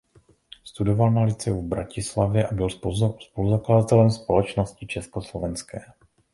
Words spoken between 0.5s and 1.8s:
Studoval na lyceu v